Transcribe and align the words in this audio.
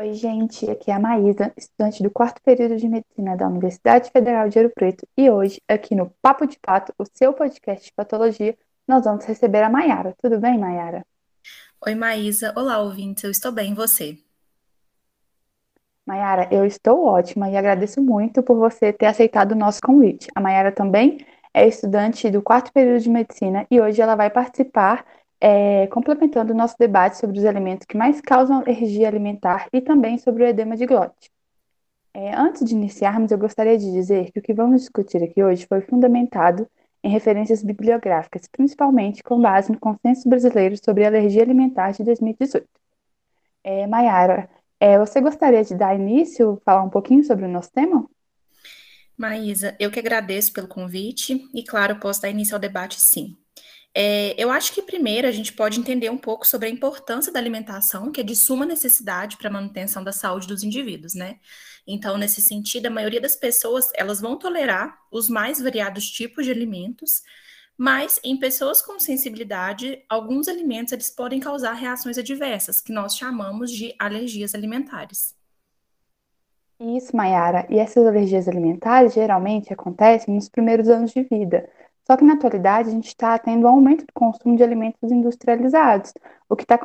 Oi, 0.00 0.14
gente, 0.14 0.70
aqui 0.70 0.92
é 0.92 0.94
a 0.94 1.00
Maísa, 1.00 1.52
estudante 1.56 2.04
do 2.04 2.08
quarto 2.08 2.40
período 2.40 2.76
de 2.76 2.88
medicina 2.88 3.36
da 3.36 3.48
Universidade 3.48 4.12
Federal 4.12 4.48
de 4.48 4.56
Ouro 4.56 4.70
Preto, 4.72 5.04
e 5.16 5.28
hoje, 5.28 5.60
aqui 5.66 5.96
no 5.96 6.08
Papo 6.22 6.46
de 6.46 6.56
Pato, 6.56 6.94
o 6.96 7.04
seu 7.12 7.32
podcast 7.32 7.86
de 7.86 7.92
patologia, 7.92 8.56
nós 8.86 9.02
vamos 9.02 9.24
receber 9.24 9.60
a 9.60 9.68
Maiara. 9.68 10.14
Tudo 10.22 10.38
bem, 10.38 10.56
Maiara? 10.56 11.04
Oi, 11.84 11.96
Maísa. 11.96 12.54
Olá, 12.56 12.80
ouvintes. 12.80 13.24
Eu 13.24 13.32
estou 13.32 13.50
bem, 13.50 13.72
e 13.72 13.74
você? 13.74 14.16
Maiara, 16.06 16.48
eu 16.52 16.64
estou 16.64 17.04
ótima 17.04 17.50
e 17.50 17.56
agradeço 17.56 18.00
muito 18.00 18.40
por 18.40 18.56
você 18.56 18.92
ter 18.92 19.06
aceitado 19.06 19.50
o 19.50 19.56
nosso 19.56 19.80
convite. 19.80 20.28
A 20.32 20.40
Maiara 20.40 20.70
também 20.70 21.26
é 21.52 21.66
estudante 21.66 22.30
do 22.30 22.40
quarto 22.40 22.72
período 22.72 23.00
de 23.02 23.10
medicina 23.10 23.66
e 23.68 23.80
hoje 23.80 24.00
ela 24.00 24.14
vai 24.14 24.30
participar 24.30 25.04
é, 25.40 25.86
complementando 25.88 26.52
o 26.52 26.56
nosso 26.56 26.76
debate 26.78 27.16
sobre 27.18 27.38
os 27.38 27.44
alimentos 27.44 27.86
que 27.86 27.96
mais 27.96 28.20
causam 28.20 28.58
alergia 28.58 29.08
alimentar 29.08 29.68
e 29.72 29.80
também 29.80 30.18
sobre 30.18 30.44
o 30.44 30.46
edema 30.46 30.76
de 30.76 30.86
glote. 30.86 31.30
É, 32.12 32.34
antes 32.34 32.64
de 32.64 32.74
iniciarmos, 32.74 33.30
eu 33.30 33.38
gostaria 33.38 33.78
de 33.78 33.90
dizer 33.92 34.32
que 34.32 34.40
o 34.40 34.42
que 34.42 34.52
vamos 34.52 34.80
discutir 34.80 35.22
aqui 35.22 35.42
hoje 35.42 35.66
foi 35.66 35.80
fundamentado 35.82 36.68
em 37.02 37.10
referências 37.10 37.62
bibliográficas, 37.62 38.48
principalmente 38.50 39.22
com 39.22 39.40
base 39.40 39.70
no 39.70 39.78
Consenso 39.78 40.28
Brasileiro 40.28 40.76
sobre 40.82 41.04
Alergia 41.04 41.42
Alimentar 41.42 41.92
de 41.92 42.02
2018. 42.02 42.66
É, 43.62 43.86
Mayara, 43.86 44.48
é, 44.80 44.98
você 44.98 45.20
gostaria 45.20 45.62
de 45.62 45.74
dar 45.74 45.94
início, 45.94 46.60
falar 46.64 46.82
um 46.82 46.90
pouquinho 46.90 47.22
sobre 47.22 47.44
o 47.44 47.48
nosso 47.48 47.70
tema? 47.70 48.08
Maísa, 49.16 49.76
eu 49.78 49.90
que 49.90 49.98
agradeço 49.98 50.52
pelo 50.52 50.68
convite 50.68 51.48
e, 51.52 51.64
claro, 51.64 51.98
posso 51.98 52.22
dar 52.22 52.30
início 52.30 52.54
ao 52.54 52.60
debate 52.60 53.00
sim. 53.00 53.36
É, 54.00 54.32
eu 54.40 54.48
acho 54.48 54.72
que 54.72 54.80
primeiro 54.80 55.26
a 55.26 55.32
gente 55.32 55.52
pode 55.52 55.80
entender 55.80 56.08
um 56.08 56.16
pouco 56.16 56.46
sobre 56.46 56.68
a 56.68 56.70
importância 56.70 57.32
da 57.32 57.40
alimentação, 57.40 58.12
que 58.12 58.20
é 58.20 58.22
de 58.22 58.36
suma 58.36 58.64
necessidade 58.64 59.36
para 59.36 59.48
a 59.48 59.52
manutenção 59.52 60.04
da 60.04 60.12
saúde 60.12 60.46
dos 60.46 60.62
indivíduos, 60.62 61.14
né? 61.14 61.40
Então, 61.84 62.16
nesse 62.16 62.40
sentido, 62.40 62.86
a 62.86 62.90
maioria 62.90 63.20
das 63.20 63.34
pessoas 63.34 63.90
elas 63.96 64.20
vão 64.20 64.38
tolerar 64.38 64.96
os 65.10 65.28
mais 65.28 65.60
variados 65.60 66.08
tipos 66.08 66.44
de 66.44 66.52
alimentos, 66.52 67.22
mas 67.76 68.20
em 68.22 68.38
pessoas 68.38 68.80
com 68.80 69.00
sensibilidade, 69.00 70.00
alguns 70.08 70.46
alimentos 70.46 70.92
eles 70.92 71.10
podem 71.10 71.40
causar 71.40 71.72
reações 71.72 72.18
adversas, 72.18 72.80
que 72.80 72.92
nós 72.92 73.16
chamamos 73.16 73.68
de 73.68 73.92
alergias 73.98 74.54
alimentares. 74.54 75.34
Isso, 76.78 77.16
Mayara. 77.16 77.66
E 77.68 77.80
essas 77.80 78.06
alergias 78.06 78.46
alimentares 78.46 79.14
geralmente 79.14 79.72
acontecem 79.72 80.32
nos 80.36 80.48
primeiros 80.48 80.88
anos 80.88 81.10
de 81.10 81.24
vida 81.24 81.68
só 82.10 82.16
que 82.16 82.24
na 82.24 82.32
atualidade 82.32 82.88
a 82.88 82.92
gente 82.92 83.08
está 83.08 83.38
tendo 83.38 83.66
um 83.66 83.68
aumento 83.68 84.06
do 84.06 84.12
consumo 84.14 84.56
de 84.56 84.62
alimentos 84.62 85.12
industrializados, 85.12 86.14
o 86.48 86.56
que 86.56 86.62
está 86.62 86.78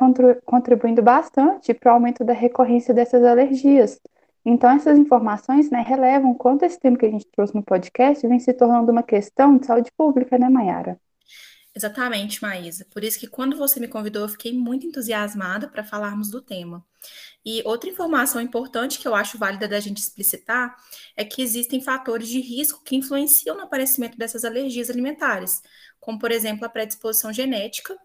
contribuindo 0.44 1.02
bastante 1.02 1.72
para 1.72 1.92
o 1.92 1.94
aumento 1.94 2.22
da 2.22 2.34
recorrência 2.34 2.92
dessas 2.92 3.24
alergias. 3.24 3.98
Então, 4.44 4.68
essas 4.70 4.98
informações 4.98 5.70
né, 5.70 5.80
relevam 5.80 6.34
quanto 6.34 6.64
esse 6.64 6.78
tema 6.78 6.98
que 6.98 7.06
a 7.06 7.10
gente 7.10 7.26
trouxe 7.32 7.54
no 7.54 7.62
podcast 7.62 8.26
vem 8.28 8.38
se 8.38 8.52
tornando 8.52 8.92
uma 8.92 9.02
questão 9.02 9.56
de 9.56 9.64
saúde 9.64 9.90
pública, 9.96 10.36
né, 10.38 10.50
Mayara? 10.50 11.00
Exatamente, 11.76 12.40
Maísa. 12.40 12.86
Por 12.90 13.02
isso 13.02 13.18
que 13.18 13.26
quando 13.26 13.56
você 13.56 13.80
me 13.80 13.88
convidou, 13.88 14.22
eu 14.22 14.28
fiquei 14.28 14.52
muito 14.52 14.86
entusiasmada 14.86 15.66
para 15.68 15.82
falarmos 15.82 16.30
do 16.30 16.40
tema. 16.40 16.84
E 17.44 17.62
outra 17.64 17.90
informação 17.90 18.40
importante 18.40 18.98
que 18.98 19.08
eu 19.08 19.14
acho 19.14 19.38
válida 19.38 19.66
da 19.66 19.80
gente 19.80 19.98
explicitar 19.98 20.76
é 21.16 21.24
que 21.24 21.42
existem 21.42 21.80
fatores 21.80 22.28
de 22.28 22.40
risco 22.40 22.82
que 22.84 22.94
influenciam 22.94 23.56
no 23.56 23.62
aparecimento 23.64 24.16
dessas 24.16 24.44
alergias 24.44 24.88
alimentares, 24.88 25.62
como, 25.98 26.18
por 26.18 26.30
exemplo, 26.30 26.64
a 26.64 26.68
predisposição 26.68 27.32
genética 27.32 27.98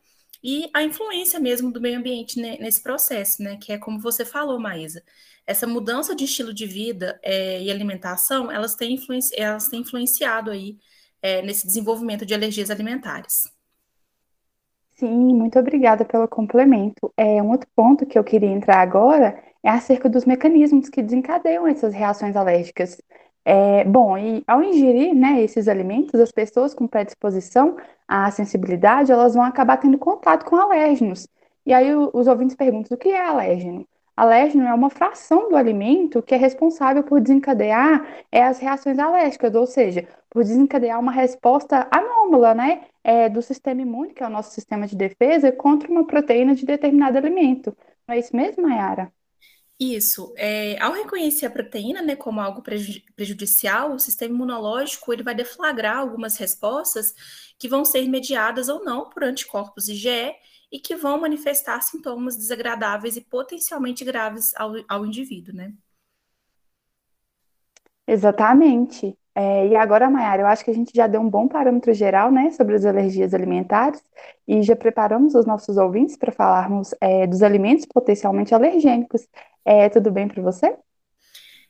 e 0.43 0.69
a 0.73 0.81
influência 0.83 1.39
mesmo 1.39 1.71
do 1.71 1.79
meio 1.79 1.99
ambiente 1.99 2.39
nesse 2.39 2.81
processo, 2.81 3.43
né? 3.43 3.57
Que 3.57 3.73
é 3.73 3.77
como 3.77 3.99
você 3.99 4.25
falou, 4.25 4.59
Maísa. 4.59 5.03
Essa 5.45 5.67
mudança 5.67 6.15
de 6.15 6.25
estilo 6.25 6.53
de 6.53 6.65
vida 6.65 7.19
é, 7.23 7.61
e 7.61 7.69
alimentação, 7.69 8.51
elas 8.51 8.75
têm, 8.75 8.97
elas 9.33 9.67
têm 9.67 9.81
influenciado 9.81 10.49
aí 10.51 10.79
é, 11.21 11.41
nesse 11.43 11.67
desenvolvimento 11.67 12.25
de 12.25 12.33
alergias 12.33 12.71
alimentares. 12.71 13.58
Sim, 14.99 15.33
muito 15.33 15.57
obrigada 15.57 16.03
pelo 16.03 16.27
complemento. 16.27 17.13
É, 17.15 17.41
um 17.41 17.51
outro 17.51 17.69
ponto 17.73 18.05
que 18.05 18.19
eu 18.19 18.23
queria 18.23 18.49
entrar 18.49 18.81
agora 18.81 19.41
é 19.63 19.69
acerca 19.69 20.09
dos 20.09 20.25
mecanismos 20.25 20.89
que 20.89 21.01
desencadeiam 21.01 21.65
essas 21.65 21.93
reações 21.93 22.35
alérgicas. 22.35 23.01
É, 23.45 23.85
bom, 23.85 24.17
e 24.17 24.43
ao 24.45 24.61
ingerir 24.61 25.15
né, 25.15 25.41
esses 25.41 25.69
alimentos, 25.69 26.19
as 26.19 26.31
pessoas 26.33 26.73
com 26.73 26.85
predisposição 26.85 27.77
à 28.07 28.29
sensibilidade, 28.31 29.11
elas 29.11 29.35
vão 29.35 29.43
acabar 29.43 29.77
tendo 29.77 29.97
contato 29.97 30.43
com 30.45 30.57
alérgenos. 30.57 31.27
E 31.65 31.73
aí 31.73 31.95
os 31.95 32.27
ouvintes 32.27 32.55
perguntam, 32.55 32.95
o 32.95 32.99
que 32.99 33.09
é 33.09 33.25
alérgeno? 33.25 33.87
Alérgeno 34.17 34.65
é 34.67 34.73
uma 34.73 34.89
fração 34.89 35.49
do 35.49 35.55
alimento 35.55 36.21
que 36.21 36.35
é 36.35 36.37
responsável 36.37 37.03
por 37.03 37.21
desencadear 37.21 38.05
é, 38.29 38.43
as 38.43 38.59
reações 38.59 38.99
alérgicas, 38.99 39.55
ou 39.55 39.65
seja, 39.65 40.05
por 40.29 40.43
desencadear 40.43 40.99
uma 40.99 41.11
resposta 41.11 41.87
anômala, 41.89 42.53
né, 42.53 42.81
é, 43.03 43.29
do 43.29 43.41
sistema 43.41 43.81
imune, 43.81 44.13
que 44.13 44.23
é 44.23 44.27
o 44.27 44.29
nosso 44.29 44.53
sistema 44.53 44.87
de 44.87 44.95
defesa, 44.95 45.51
contra 45.51 45.89
uma 45.89 46.05
proteína 46.05 46.55
de 46.55 46.65
determinado 46.65 47.17
alimento. 47.17 47.75
Não 48.07 48.15
é 48.15 48.19
isso 48.19 48.35
mesmo, 48.35 48.63
Mayara? 48.63 49.11
Isso. 49.79 50.33
É, 50.35 50.77
ao 50.81 50.91
reconhecer 50.91 51.45
a 51.45 51.49
proteína 51.49 52.01
né, 52.01 52.15
como 52.15 52.41
algo 52.41 52.61
prejudicial, 53.15 53.93
o 53.93 53.99
sistema 53.99 54.33
imunológico 54.33 55.13
ele 55.13 55.23
vai 55.23 55.33
deflagrar 55.33 55.97
algumas 55.97 56.35
respostas 56.35 57.13
que 57.57 57.69
vão 57.69 57.85
ser 57.85 58.05
mediadas 58.09 58.67
ou 58.67 58.83
não 58.83 59.09
por 59.09 59.23
anticorpos 59.23 59.87
IgE 59.87 60.33
e 60.69 60.79
que 60.79 60.95
vão 60.95 61.21
manifestar 61.21 61.81
sintomas 61.81 62.35
desagradáveis 62.35 63.15
e 63.15 63.21
potencialmente 63.21 64.03
graves 64.03 64.53
ao, 64.55 64.73
ao 64.87 65.05
indivíduo, 65.05 65.55
né? 65.55 65.73
Exatamente. 68.05 69.17
É, 69.41 69.67
e 69.67 69.75
agora, 69.77 70.09
Mayara, 70.09 70.41
eu 70.41 70.47
acho 70.47 70.65
que 70.65 70.69
a 70.69 70.73
gente 70.73 70.91
já 70.93 71.07
deu 71.07 71.21
um 71.21 71.29
bom 71.29 71.47
parâmetro 71.47 71.93
geral, 71.93 72.29
né, 72.29 72.51
sobre 72.51 72.75
as 72.75 72.83
alergias 72.83 73.33
alimentares 73.33 74.03
e 74.45 74.61
já 74.61 74.75
preparamos 74.75 75.33
os 75.33 75.45
nossos 75.45 75.77
ouvintes 75.77 76.17
para 76.17 76.29
falarmos 76.29 76.93
é, 76.99 77.25
dos 77.25 77.41
alimentos 77.41 77.85
potencialmente 77.85 78.53
alergênicos. 78.53 79.25
É, 79.63 79.87
tudo 79.87 80.11
bem 80.11 80.27
para 80.27 80.43
você? 80.43 80.75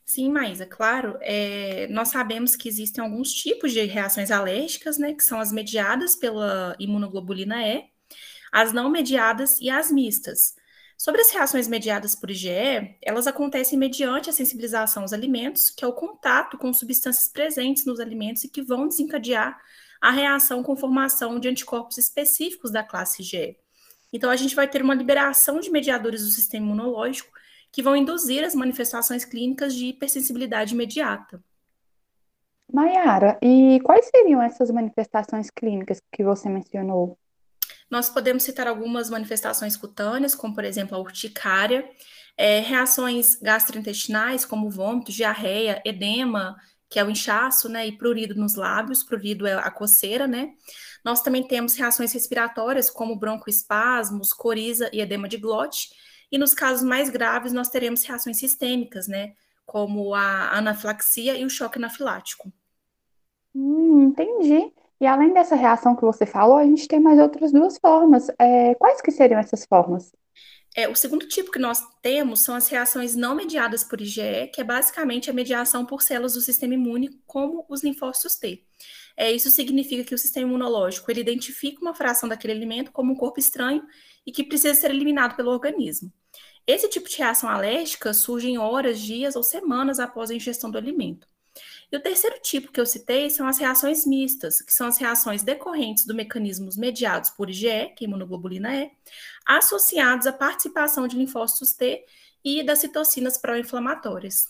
Sim, 0.03 0.31
Maísa, 0.31 0.65
claro. 0.65 1.15
É, 1.21 1.87
nós 1.91 2.07
sabemos 2.07 2.55
que 2.55 2.67
existem 2.67 3.03
alguns 3.03 3.31
tipos 3.31 3.71
de 3.71 3.85
reações 3.85 4.31
alérgicas, 4.31 4.97
né, 4.97 5.13
que 5.13 5.23
são 5.23 5.39
as 5.39 5.51
mediadas 5.51 6.15
pela 6.15 6.75
imunoglobulina 6.79 7.61
E, 7.67 7.83
as 8.51 8.73
não 8.73 8.89
mediadas 8.89 9.61
e 9.61 9.69
as 9.69 9.91
mistas. 9.91 10.55
Sobre 11.01 11.21
as 11.21 11.31
reações 11.31 11.65
mediadas 11.65 12.13
por 12.13 12.29
IgE, 12.29 12.97
elas 13.01 13.25
acontecem 13.25 13.79
mediante 13.79 14.29
a 14.29 14.33
sensibilização 14.33 15.03
aos 15.03 15.13
alimentos, 15.13 15.69
que 15.69 15.85
é 15.85 15.87
o 15.87 15.93
contato 15.93 16.57
com 16.57 16.73
substâncias 16.73 17.29
presentes 17.29 17.85
nos 17.85 18.01
alimentos 18.01 18.43
e 18.43 18.49
que 18.49 18.61
vão 18.61 18.85
desencadear 18.85 19.57
a 20.01 20.11
reação 20.11 20.61
com 20.61 20.75
formação 20.75 21.39
de 21.39 21.47
anticorpos 21.47 21.97
específicos 21.97 22.69
da 22.69 22.83
classe 22.83 23.21
IgE. 23.21 23.57
Então, 24.11 24.29
a 24.29 24.35
gente 24.35 24.53
vai 24.53 24.67
ter 24.67 24.81
uma 24.81 24.93
liberação 24.93 25.61
de 25.61 25.71
mediadores 25.71 26.21
do 26.21 26.31
sistema 26.31 26.65
imunológico 26.65 27.31
que 27.71 27.81
vão 27.81 27.95
induzir 27.95 28.43
as 28.43 28.53
manifestações 28.53 29.23
clínicas 29.23 29.73
de 29.73 29.85
hipersensibilidade 29.85 30.73
imediata. 30.73 31.41
Maiara, 32.73 33.39
e 33.41 33.79
quais 33.85 34.05
seriam 34.07 34.41
essas 34.41 34.69
manifestações 34.69 35.49
clínicas 35.49 36.01
que 36.11 36.25
você 36.25 36.49
mencionou? 36.49 37.17
Nós 37.89 38.09
podemos 38.09 38.43
citar 38.43 38.67
algumas 38.67 39.09
manifestações 39.09 39.75
cutâneas, 39.75 40.35
como 40.35 40.53
por 40.53 40.63
exemplo 40.63 40.95
a 40.95 40.99
urticária, 40.99 41.89
é, 42.37 42.59
reações 42.59 43.35
gastrointestinais, 43.35 44.45
como 44.45 44.69
vômito, 44.69 45.11
diarreia, 45.11 45.81
edema, 45.83 46.55
que 46.89 46.99
é 46.99 47.03
o 47.03 47.09
inchaço, 47.09 47.69
né, 47.69 47.85
e 47.87 47.97
prurido 47.97 48.33
nos 48.35 48.55
lábios, 48.55 49.03
prurido 49.03 49.45
é 49.45 49.53
a 49.53 49.69
coceira, 49.69 50.27
né. 50.27 50.53
Nós 51.03 51.21
também 51.21 51.47
temos 51.47 51.75
reações 51.75 52.11
respiratórias, 52.13 52.89
como 52.89 53.15
broncoespasmos, 53.15 54.33
coriza 54.33 54.89
e 54.93 55.01
edema 55.01 55.27
de 55.27 55.37
glote, 55.37 55.89
e 56.31 56.37
nos 56.37 56.53
casos 56.53 56.83
mais 56.83 57.09
graves 57.09 57.51
nós 57.53 57.69
teremos 57.69 58.03
reações 58.03 58.37
sistêmicas, 58.37 59.07
né, 59.07 59.33
como 59.65 60.15
a 60.15 60.57
anafilaxia 60.57 61.37
e 61.37 61.45
o 61.45 61.49
choque 61.49 61.77
anafilático. 61.77 62.51
Hum, 63.53 64.03
entendi. 64.05 64.73
E 64.99 65.07
além 65.07 65.33
dessa 65.33 65.55
reação 65.55 65.95
que 65.95 66.01
você 66.01 66.25
falou, 66.25 66.57
a 66.57 66.65
gente 66.65 66.87
tem 66.87 66.99
mais 66.99 67.19
outras 67.19 67.51
duas 67.51 67.77
formas. 67.77 68.27
É, 68.37 68.75
quais 68.75 69.01
que 69.01 69.11
seriam 69.11 69.39
essas 69.39 69.65
formas? 69.65 70.11
É, 70.75 70.87
o 70.87 70.95
segundo 70.95 71.27
tipo 71.27 71.51
que 71.51 71.59
nós 71.59 71.81
temos 72.01 72.41
são 72.41 72.53
as 72.53 72.67
reações 72.67 73.15
não 73.15 73.33
mediadas 73.33 73.83
por 73.83 73.99
IgE, 73.99 74.49
que 74.53 74.61
é 74.61 74.63
basicamente 74.63 75.29
a 75.29 75.33
mediação 75.33 75.85
por 75.85 76.01
células 76.01 76.33
do 76.33 76.41
sistema 76.41 76.73
imune, 76.73 77.19
como 77.25 77.65
os 77.67 77.83
linfócitos 77.83 78.35
T. 78.35 78.63
É, 79.17 79.31
isso 79.31 79.49
significa 79.49 80.03
que 80.03 80.13
o 80.13 80.17
sistema 80.17 80.47
imunológico 80.47 81.09
ele 81.09 81.21
identifica 81.21 81.81
uma 81.81 81.95
fração 81.95 82.29
daquele 82.29 82.53
alimento 82.53 82.91
como 82.91 83.11
um 83.11 83.15
corpo 83.15 83.39
estranho 83.39 83.83
e 84.25 84.31
que 84.31 84.43
precisa 84.43 84.73
ser 84.75 84.91
eliminado 84.91 85.35
pelo 85.35 85.51
organismo. 85.51 86.11
Esse 86.67 86.87
tipo 86.87 87.09
de 87.09 87.17
reação 87.17 87.49
alérgica 87.49 88.13
surge 88.13 88.47
em 88.47 88.57
horas, 88.57 88.99
dias 88.99 89.35
ou 89.35 89.43
semanas 89.43 89.99
após 89.99 90.29
a 90.29 90.35
ingestão 90.35 90.69
do 90.69 90.77
alimento. 90.77 91.27
E 91.91 91.97
o 91.97 92.01
terceiro 92.01 92.39
tipo 92.41 92.71
que 92.71 92.79
eu 92.79 92.85
citei 92.85 93.29
são 93.29 93.47
as 93.47 93.57
reações 93.57 94.05
mistas, 94.05 94.61
que 94.61 94.71
são 94.71 94.87
as 94.87 94.97
reações 94.97 95.41
decorrentes 95.41 96.05
do 96.05 96.13
mecanismos 96.13 96.77
mediados 96.77 97.31
por 97.31 97.49
IgE, 97.49 97.93
que 97.95 98.05
é 98.05 98.07
imunoglobulina 98.07 98.75
E, 98.75 98.91
associados 99.45 100.27
à 100.27 100.33
participação 100.33 101.07
de 101.07 101.17
linfócitos 101.17 101.73
T 101.73 102.05
e 102.45 102.63
das 102.63 102.79
citocinas 102.79 103.37
pró-inflamatórias. 103.37 104.49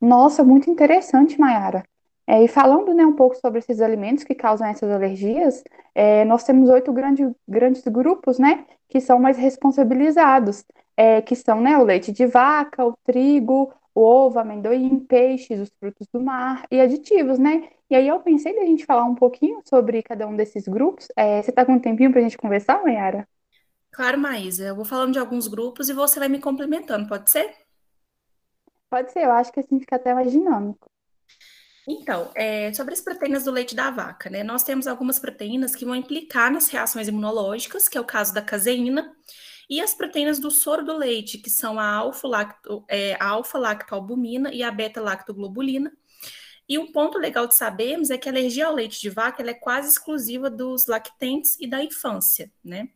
Nossa, 0.00 0.44
muito 0.44 0.70
interessante, 0.70 1.38
Mayara. 1.40 1.82
É, 2.26 2.42
e 2.42 2.48
falando, 2.48 2.92
né, 2.92 3.04
um 3.06 3.14
pouco 3.14 3.36
sobre 3.36 3.60
esses 3.60 3.80
alimentos 3.80 4.24
que 4.24 4.34
causam 4.34 4.66
essas 4.66 4.90
alergias, 4.90 5.62
é, 5.94 6.24
nós 6.24 6.44
temos 6.44 6.68
oito 6.68 6.92
grande, 6.92 7.28
grandes 7.46 7.82
grupos, 7.84 8.38
né, 8.38 8.64
que 8.88 9.00
são 9.00 9.18
mais 9.18 9.36
responsabilizados, 9.36 10.64
é, 10.96 11.22
que 11.22 11.36
são, 11.36 11.60
né, 11.60 11.78
o 11.78 11.84
leite 11.84 12.12
de 12.12 12.26
vaca, 12.26 12.84
o 12.84 12.96
trigo, 13.04 13.72
o 13.96 14.02
ovo, 14.02 14.38
amendoim, 14.38 15.00
peixes, 15.00 15.58
os 15.58 15.70
frutos 15.80 16.06
do 16.12 16.20
mar 16.20 16.66
e 16.70 16.78
aditivos, 16.78 17.38
né? 17.38 17.70
E 17.88 17.96
aí 17.96 18.06
eu 18.06 18.20
pensei 18.20 18.54
da 18.54 18.66
gente 18.66 18.84
falar 18.84 19.04
um 19.04 19.14
pouquinho 19.14 19.62
sobre 19.64 20.02
cada 20.02 20.26
um 20.26 20.36
desses 20.36 20.68
grupos. 20.68 21.08
É, 21.16 21.40
você 21.40 21.48
está 21.48 21.64
com 21.64 21.72
um 21.72 21.80
tempinho 21.80 22.10
para 22.10 22.20
a 22.20 22.22
gente 22.22 22.36
conversar, 22.36 22.82
Mayara? 22.82 23.26
Claro, 23.90 24.18
Maísa. 24.18 24.64
Eu 24.64 24.76
vou 24.76 24.84
falando 24.84 25.14
de 25.14 25.18
alguns 25.18 25.48
grupos 25.48 25.88
e 25.88 25.94
você 25.94 26.18
vai 26.18 26.28
me 26.28 26.38
complementando, 26.38 27.08
pode 27.08 27.30
ser? 27.30 27.54
Pode 28.90 29.10
ser, 29.12 29.24
eu 29.24 29.32
acho 29.32 29.50
que 29.50 29.60
assim 29.60 29.80
fica 29.80 29.96
até 29.96 30.12
mais 30.12 30.30
dinâmico. 30.30 30.90
Então, 31.88 32.30
é, 32.34 32.74
sobre 32.74 32.92
as 32.92 33.00
proteínas 33.00 33.44
do 33.44 33.50
leite 33.50 33.74
da 33.74 33.90
vaca, 33.90 34.28
né? 34.28 34.42
Nós 34.42 34.62
temos 34.62 34.86
algumas 34.86 35.18
proteínas 35.18 35.74
que 35.74 35.86
vão 35.86 35.94
implicar 35.94 36.52
nas 36.52 36.68
reações 36.68 37.08
imunológicas, 37.08 37.88
que 37.88 37.96
é 37.96 38.00
o 38.00 38.04
caso 38.04 38.34
da 38.34 38.42
caseína, 38.42 39.10
e 39.68 39.80
as 39.80 39.94
proteínas 39.94 40.38
do 40.38 40.50
soro 40.50 40.84
do 40.84 40.96
leite, 40.96 41.38
que 41.38 41.50
são 41.50 41.78
a 41.78 41.94
alfa-lactoalbumina 41.94 44.48
é, 44.48 44.52
alfa 44.52 44.56
e 44.56 44.62
a 44.62 44.70
beta-lactoglobulina. 44.70 45.92
E 46.68 46.78
um 46.78 46.90
ponto 46.90 47.18
legal 47.18 47.46
de 47.46 47.56
sabermos 47.56 48.10
é 48.10 48.18
que 48.18 48.28
a 48.28 48.32
alergia 48.32 48.66
ao 48.66 48.74
leite 48.74 49.00
de 49.00 49.08
vaca 49.08 49.48
é 49.48 49.54
quase 49.54 49.88
exclusiva 49.88 50.50
dos 50.50 50.86
lactentes 50.86 51.56
e 51.60 51.66
da 51.66 51.82
infância, 51.82 52.50
né? 52.64 52.88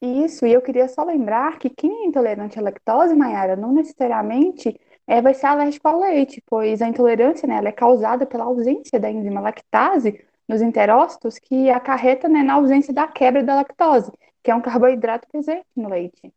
Isso, 0.00 0.46
e 0.46 0.52
eu 0.52 0.60
queria 0.60 0.88
só 0.88 1.04
lembrar 1.04 1.58
que 1.58 1.70
quem 1.70 2.04
é 2.04 2.06
intolerante 2.06 2.58
à 2.58 2.62
lactose, 2.62 3.14
Mayara, 3.14 3.56
não 3.56 3.72
necessariamente 3.72 4.78
é, 5.06 5.22
vai 5.22 5.32
ser 5.32 5.46
alérgico 5.46 5.88
ao 5.88 6.00
leite, 6.00 6.42
pois 6.46 6.82
a 6.82 6.88
intolerância, 6.88 7.48
né, 7.48 7.60
é 7.64 7.72
causada 7.72 8.26
pela 8.26 8.44
ausência 8.44 9.00
da 9.00 9.10
enzima 9.10 9.40
lactase 9.40 10.22
nos 10.46 10.60
enterócitos, 10.60 11.38
que 11.38 11.70
acarreta, 11.70 12.28
né, 12.28 12.42
na 12.42 12.54
ausência 12.54 12.92
da 12.92 13.06
quebra 13.06 13.42
da 13.42 13.56
lactose, 13.56 14.12
que 14.46 14.50
é 14.52 14.54
um 14.54 14.62
carboidrato 14.62 15.26
presente 15.26 15.66
no 15.74 15.88
leite. 15.88 16.32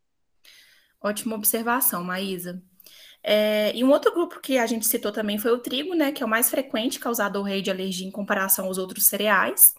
Ótima 0.99 1.35
observação, 1.35 2.03
Maísa. 2.03 2.59
É, 3.21 3.71
e 3.75 3.83
um 3.83 3.91
outro 3.91 4.11
grupo 4.11 4.39
que 4.39 4.57
a 4.57 4.65
gente 4.65 4.87
citou 4.87 5.11
também 5.11 5.37
foi 5.37 5.51
o 5.51 5.59
trigo, 5.59 5.93
né, 5.93 6.11
que 6.11 6.23
é 6.23 6.25
o 6.25 6.29
mais 6.29 6.49
frequente 6.49 6.99
causador 6.99 7.43
rei 7.43 7.61
de 7.61 7.69
alergia 7.69 8.07
em 8.07 8.11
comparação 8.11 8.65
aos 8.65 8.79
outros 8.79 9.05
cereais. 9.05 9.75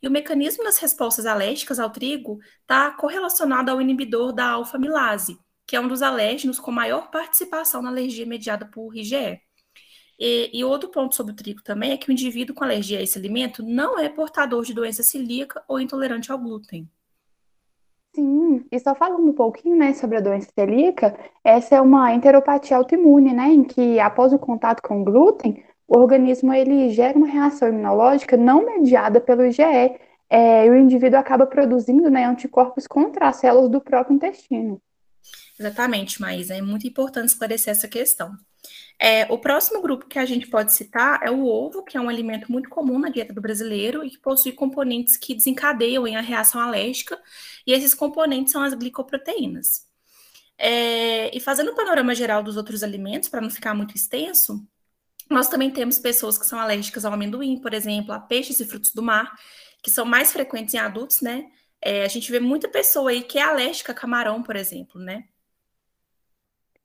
E 0.00 0.08
o 0.08 0.10
mecanismo 0.10 0.64
das 0.64 0.78
respostas 0.78 1.26
alérgicas 1.26 1.78
ao 1.78 1.90
trigo 1.90 2.38
está 2.62 2.90
correlacionado 2.92 3.70
ao 3.70 3.82
inibidor 3.82 4.32
da 4.32 4.48
alfa-milase, 4.52 5.38
que 5.66 5.76
é 5.76 5.80
um 5.80 5.86
dos 5.86 6.00
alérgenos 6.00 6.58
com 6.58 6.70
maior 6.70 7.10
participação 7.10 7.82
na 7.82 7.90
alergia 7.90 8.24
mediada 8.24 8.64
por 8.64 8.96
IgE. 8.96 9.38
E, 10.18 10.50
e, 10.54 10.64
outro 10.64 10.88
ponto 10.88 11.14
sobre 11.14 11.34
o 11.34 11.36
trigo 11.36 11.62
também 11.62 11.92
é 11.92 11.98
que 11.98 12.08
o 12.08 12.12
indivíduo 12.12 12.54
com 12.54 12.64
alergia 12.64 12.98
a 12.98 13.02
esse 13.02 13.18
alimento 13.18 13.62
não 13.62 13.98
é 13.98 14.08
portador 14.08 14.64
de 14.64 14.72
doença 14.72 15.02
celíaca 15.02 15.62
ou 15.68 15.78
intolerante 15.78 16.32
ao 16.32 16.38
glúten. 16.38 16.88
Sim, 18.14 18.64
e 18.70 18.78
só 18.78 18.94
falando 18.94 19.26
um 19.28 19.32
pouquinho, 19.32 19.76
né, 19.76 19.92
sobre 19.92 20.18
a 20.18 20.20
doença 20.20 20.48
celíaca, 20.54 21.18
essa 21.42 21.74
é 21.74 21.80
uma 21.80 22.14
enteropatia 22.14 22.76
autoimune, 22.76 23.32
né, 23.32 23.48
em 23.48 23.64
que 23.64 23.98
após 23.98 24.32
o 24.32 24.38
contato 24.38 24.80
com 24.80 25.00
o 25.00 25.04
glúten, 25.04 25.64
o 25.88 25.98
organismo 25.98 26.54
ele 26.54 26.90
gera 26.90 27.18
uma 27.18 27.26
reação 27.26 27.68
imunológica 27.68 28.36
não 28.36 28.64
mediada 28.64 29.20
pelo 29.20 29.44
IgE, 29.44 29.98
é, 30.30 30.66
e 30.66 30.70
o 30.70 30.76
indivíduo 30.76 31.18
acaba 31.18 31.44
produzindo, 31.44 32.08
né, 32.08 32.24
anticorpos 32.24 32.86
contra 32.86 33.28
as 33.28 33.36
células 33.36 33.68
do 33.68 33.80
próprio 33.80 34.14
intestino. 34.14 34.80
Exatamente, 35.58 36.20
Maísa, 36.20 36.54
é 36.54 36.62
muito 36.62 36.86
importante 36.86 37.28
esclarecer 37.28 37.72
essa 37.72 37.88
questão. 37.88 38.32
É, 38.98 39.30
o 39.32 39.38
próximo 39.38 39.82
grupo 39.82 40.06
que 40.06 40.18
a 40.18 40.24
gente 40.24 40.46
pode 40.46 40.72
citar 40.72 41.20
é 41.22 41.30
o 41.30 41.44
ovo, 41.44 41.82
que 41.82 41.96
é 41.96 42.00
um 42.00 42.08
alimento 42.08 42.50
muito 42.50 42.68
comum 42.68 42.98
na 42.98 43.08
dieta 43.08 43.32
do 43.32 43.40
brasileiro 43.40 44.04
e 44.04 44.10
que 44.10 44.18
possui 44.18 44.52
componentes 44.52 45.16
que 45.16 45.34
desencadeiam 45.34 46.04
a 46.06 46.20
reação 46.20 46.60
alérgica, 46.60 47.20
e 47.66 47.72
esses 47.72 47.94
componentes 47.94 48.52
são 48.52 48.62
as 48.62 48.74
glicoproteínas. 48.74 49.86
É, 50.56 51.36
e 51.36 51.40
fazendo 51.40 51.72
o 51.72 51.74
panorama 51.74 52.14
geral 52.14 52.42
dos 52.42 52.56
outros 52.56 52.82
alimentos, 52.82 53.28
para 53.28 53.40
não 53.40 53.50
ficar 53.50 53.74
muito 53.74 53.96
extenso, 53.96 54.66
nós 55.30 55.48
também 55.48 55.70
temos 55.70 55.98
pessoas 55.98 56.38
que 56.38 56.46
são 56.46 56.58
alérgicas 56.60 57.04
ao 57.04 57.12
amendoim, 57.12 57.60
por 57.60 57.74
exemplo, 57.74 58.12
a 58.12 58.20
peixes 58.20 58.60
e 58.60 58.64
frutos 58.64 58.92
do 58.92 59.02
mar, 59.02 59.34
que 59.82 59.90
são 59.90 60.04
mais 60.04 60.32
frequentes 60.32 60.74
em 60.74 60.78
adultos, 60.78 61.20
né? 61.20 61.46
É, 61.80 62.04
a 62.04 62.08
gente 62.08 62.30
vê 62.30 62.40
muita 62.40 62.68
pessoa 62.68 63.10
aí 63.10 63.22
que 63.22 63.38
é 63.38 63.42
alérgica 63.42 63.92
a 63.92 63.94
camarão, 63.94 64.42
por 64.42 64.56
exemplo, 64.56 65.00
né? 65.00 65.24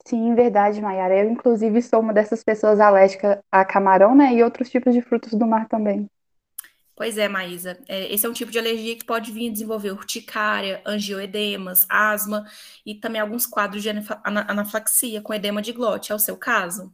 Sim, 0.09 0.33
verdade, 0.33 0.81
Mayara. 0.81 1.19
Eu, 1.19 1.29
inclusive, 1.29 1.79
sou 1.83 1.99
uma 1.99 2.11
dessas 2.11 2.43
pessoas 2.43 2.79
alérgicas 2.79 3.37
a 3.51 3.63
camarão, 3.63 4.15
né? 4.15 4.33
E 4.33 4.43
outros 4.43 4.67
tipos 4.67 4.91
de 4.91 5.03
frutos 5.03 5.35
do 5.35 5.45
mar 5.45 5.67
também. 5.67 6.09
Pois 6.95 7.15
é, 7.15 7.27
Maísa. 7.29 7.77
É, 7.87 8.11
esse 8.11 8.25
é 8.25 8.29
um 8.29 8.33
tipo 8.33 8.51
de 8.51 8.57
alergia 8.57 8.95
que 8.95 9.05
pode 9.05 9.31
vir 9.31 9.49
a 9.49 9.51
desenvolver 9.51 9.91
urticária, 9.91 10.81
angioedemas, 10.83 11.85
asma 11.87 12.43
e 12.83 12.95
também 12.95 13.21
alguns 13.21 13.45
quadros 13.45 13.83
de 13.83 13.89
anafilaxia 14.23 15.21
com 15.21 15.31
edema 15.31 15.61
de 15.61 15.73
glote. 15.73 16.11
É 16.11 16.15
o 16.15 16.19
seu 16.19 16.35
caso? 16.35 16.91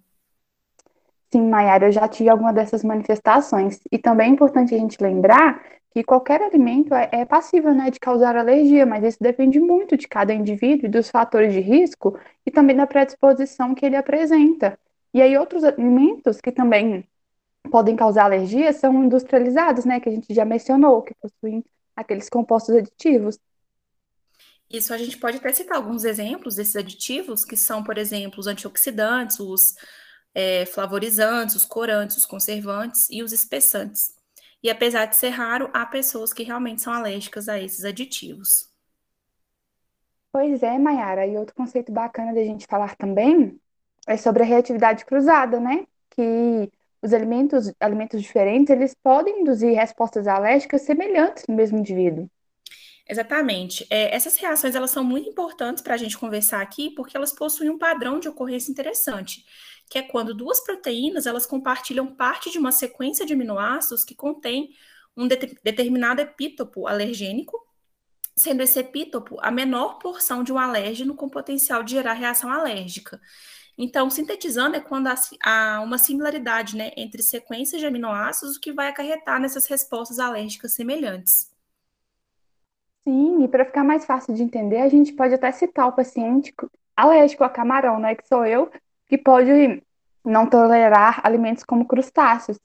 Sim, 1.32 1.50
Mayara, 1.50 1.88
eu 1.88 1.92
já 1.94 2.06
tive 2.10 2.30
alguma 2.30 2.52
dessas 2.52 2.84
manifestações. 2.84 3.80
E 3.90 3.98
também 3.98 4.30
é 4.30 4.34
importante 4.34 4.76
a 4.76 4.78
gente 4.78 5.02
lembrar 5.02 5.64
que 5.96 6.04
qualquer 6.04 6.42
alimento 6.42 6.94
é, 6.94 7.08
é 7.10 7.26
passível, 7.26 7.74
né, 7.74 7.90
de 7.90 8.02
causar 8.02 8.36
alergia, 8.36 8.86
mas 8.86 9.02
isso 9.02 9.18
depende 9.22 9.62
muito 9.62 9.96
de 9.96 10.10
cada 10.10 10.34
indivíduo 10.34 10.88
e 10.88 10.90
dos 10.90 11.10
fatores 11.10 11.54
de 11.54 11.62
risco 11.62 12.20
e 12.46 12.52
também 12.52 12.76
da 12.76 12.86
predisposição 12.86 13.74
que 13.74 13.86
ele 13.86 13.96
apresenta. 13.96 14.78
E 15.14 15.22
aí 15.22 15.38
outros 15.38 15.64
alimentos 15.64 16.42
que 16.42 16.52
também 16.52 17.08
podem 17.72 17.96
causar 17.96 18.26
alergia 18.26 18.74
são 18.74 19.06
industrializados, 19.06 19.86
né, 19.86 20.02
que 20.02 20.10
a 20.10 20.12
gente 20.12 20.34
já 20.34 20.44
mencionou, 20.44 21.02
que 21.02 21.16
possuem 21.16 21.64
aqueles 21.96 22.30
compostos 22.30 22.76
aditivos. 22.76 23.40
Isso 24.70 24.94
a 24.94 24.98
gente 24.98 25.18
pode 25.18 25.38
até 25.38 25.54
citar 25.54 25.78
alguns 25.78 26.04
exemplos 26.04 26.56
desses 26.56 26.76
aditivos, 26.76 27.46
que 27.46 27.56
são, 27.56 27.82
por 27.82 27.98
exemplo, 27.98 28.42
os 28.42 28.48
antioxidantes, 28.48 29.40
os 29.40 29.76
é, 30.34 30.66
flavorizantes, 30.66 31.56
os 31.56 31.64
corantes, 31.64 32.18
os 32.18 32.26
conservantes 32.26 33.08
e 33.10 33.24
os 33.24 33.32
espessantes. 33.32 34.14
E 34.64 34.70
apesar 34.70 35.06
de 35.06 35.16
ser 35.16 35.30
raro, 35.30 35.70
há 35.74 35.86
pessoas 35.86 36.34
que 36.34 36.44
realmente 36.44 36.82
são 36.82 36.94
alérgicas 36.94 37.48
a 37.48 37.60
esses 37.60 37.86
aditivos. 37.86 38.70
Pois 40.32 40.62
é, 40.64 40.78
Mayara. 40.78 41.26
E 41.26 41.38
outro 41.38 41.56
conceito 41.56 41.92
bacana 41.92 42.34
da 42.34 42.44
gente 42.44 42.66
falar 42.68 42.96
também 42.96 43.60
é 44.08 44.18
sobre 44.18 44.44
a 44.44 44.46
reatividade 44.46 45.06
cruzada, 45.06 45.60
né? 45.60 45.86
Que 46.10 46.70
os 47.02 47.14
alimentos, 47.14 47.72
alimentos 47.80 48.22
diferentes, 48.22 48.70
eles 48.70 48.96
podem 48.96 49.42
induzir 49.42 49.76
respostas 49.76 50.28
alérgicas 50.28 50.82
semelhantes 50.82 51.46
no 51.48 51.56
mesmo 51.56 51.78
indivíduo. 51.78 52.30
Exatamente. 53.08 53.86
É, 53.90 54.16
essas 54.16 54.36
reações 54.38 54.74
elas 54.74 54.90
são 54.90 55.04
muito 55.04 55.30
importantes 55.30 55.84
para 55.84 55.94
a 55.94 55.98
gente 55.98 56.18
conversar 56.18 56.62
aqui, 56.62 56.90
porque 56.90 57.16
elas 57.16 57.32
possuem 57.32 57.70
um 57.70 57.78
padrão 57.78 58.20
de 58.20 58.28
ocorrência 58.28 58.72
interessante 58.72 59.46
que 59.90 59.98
é 59.98 60.02
quando 60.02 60.34
duas 60.34 60.60
proteínas 60.60 61.26
elas 61.26 61.46
compartilham 61.46 62.08
parte 62.08 62.50
de 62.52 62.58
uma 62.58 62.72
sequência 62.72 63.26
de 63.26 63.34
aminoácidos 63.34 64.04
que 64.04 64.16
contém 64.16 64.76
um 65.16 65.28
de 65.28 65.36
determinado 65.64 66.22
epítopo 66.22 66.88
alergênico, 66.88 67.66
sendo 68.36 68.62
esse 68.62 68.80
epítopo 68.80 69.38
a 69.40 69.50
menor 69.50 70.00
porção 70.00 70.44
de 70.44 70.52
um 70.52 70.58
alérgeno 70.58 71.16
com 71.16 71.30
potencial 71.30 71.84
de 71.84 71.92
gerar 71.92 72.14
reação 72.14 72.52
alérgica. 72.52 73.22
Então, 73.78 74.10
sintetizando, 74.10 74.76
é 74.76 74.80
quando 74.80 75.08
há 75.44 75.82
uma 75.82 75.98
similaridade 75.98 76.78
né, 76.78 76.92
entre 76.96 77.22
sequências 77.22 77.82
de 77.82 77.88
aminoácidos, 77.88 78.56
o 78.56 78.60
que 78.60 78.72
vai 78.72 78.88
acarretar 78.88 79.40
nessas 79.40 79.66
respostas 79.68 80.18
alérgicas 80.18 80.74
semelhantes. 80.74 81.54
Sim, 83.08 83.44
e 83.44 83.48
para 83.48 83.66
ficar 83.66 83.84
mais 83.84 84.06
fácil 84.06 84.34
de 84.34 84.42
entender, 84.42 84.82
a 84.82 84.90
gente 84.90 85.14
pode 85.14 85.34
até 85.34 85.52
citar 85.52 85.88
o 85.88 85.94
paciente 85.94 86.54
alérgico 86.96 87.44
a 87.44 87.50
camarão, 87.50 88.00
né? 88.00 88.16
Que 88.16 88.28
sou 88.28 88.46
eu, 88.46 88.72
que 89.08 89.18
pode 89.18 89.82
não 90.24 90.50
tolerar 90.50 91.22
alimentos 91.24 91.64
como 91.64 91.88
crustáceos. 91.88 92.58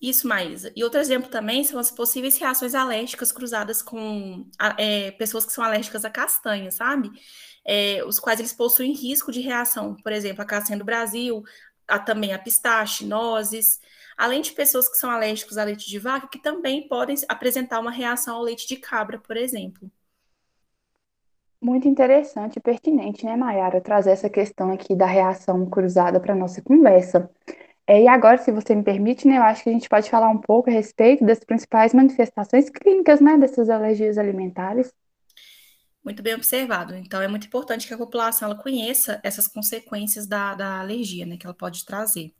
Isso, 0.00 0.26
Maísa. 0.26 0.72
E 0.74 0.82
outro 0.82 0.98
exemplo 0.98 1.30
também 1.30 1.62
são 1.62 1.78
as 1.78 1.90
possíveis 1.90 2.36
reações 2.36 2.74
alérgicas 2.74 3.30
cruzadas 3.30 3.80
com 3.80 4.50
é, 4.76 5.12
pessoas 5.12 5.46
que 5.46 5.52
são 5.52 5.62
alérgicas 5.62 6.04
a 6.04 6.10
castanha, 6.10 6.72
sabe? 6.72 7.08
É, 7.64 8.02
os 8.04 8.18
quais 8.18 8.40
eles 8.40 8.52
possuem 8.52 8.92
risco 8.92 9.30
de 9.30 9.40
reação, 9.40 9.94
por 10.02 10.10
exemplo, 10.10 10.42
a 10.42 10.44
castanha 10.44 10.78
do 10.78 10.84
Brasil, 10.84 11.44
a, 11.86 12.00
também 12.00 12.32
a 12.32 12.38
pistache, 12.38 13.06
nozes, 13.06 13.80
além 14.16 14.42
de 14.42 14.50
pessoas 14.50 14.88
que 14.88 14.96
são 14.96 15.08
alérgicos 15.08 15.56
a 15.56 15.62
leite 15.62 15.88
de 15.88 16.00
vaca, 16.00 16.26
que 16.26 16.42
também 16.42 16.88
podem 16.88 17.14
apresentar 17.28 17.78
uma 17.78 17.92
reação 17.92 18.34
ao 18.34 18.42
leite 18.42 18.66
de 18.66 18.76
cabra, 18.76 19.20
por 19.20 19.36
exemplo. 19.36 19.88
Muito 21.62 21.86
interessante 21.86 22.56
e 22.56 22.60
pertinente, 22.60 23.24
né, 23.24 23.36
Mayara, 23.36 23.80
trazer 23.80 24.10
essa 24.10 24.28
questão 24.28 24.72
aqui 24.72 24.96
da 24.96 25.06
reação 25.06 25.64
cruzada 25.70 26.18
para 26.18 26.32
a 26.32 26.36
nossa 26.36 26.60
conversa. 26.60 27.30
É, 27.86 28.02
e 28.02 28.08
agora, 28.08 28.36
se 28.36 28.50
você 28.50 28.74
me 28.74 28.82
permite, 28.82 29.28
né, 29.28 29.38
eu 29.38 29.42
acho 29.44 29.62
que 29.62 29.70
a 29.70 29.72
gente 29.72 29.88
pode 29.88 30.10
falar 30.10 30.28
um 30.28 30.38
pouco 30.38 30.68
a 30.68 30.72
respeito 30.72 31.24
das 31.24 31.38
principais 31.38 31.94
manifestações 31.94 32.68
clínicas, 32.68 33.20
né, 33.20 33.38
dessas 33.38 33.70
alergias 33.70 34.18
alimentares. 34.18 34.92
Muito 36.04 36.20
bem 36.20 36.34
observado. 36.34 36.96
Então, 36.96 37.22
é 37.22 37.28
muito 37.28 37.46
importante 37.46 37.86
que 37.86 37.94
a 37.94 37.98
população 37.98 38.50
ela 38.50 38.60
conheça 38.60 39.20
essas 39.22 39.46
consequências 39.46 40.26
da, 40.26 40.56
da 40.56 40.80
alergia, 40.80 41.24
né, 41.24 41.36
que 41.36 41.46
ela 41.46 41.54
pode 41.54 41.84
trazer. 41.84 42.34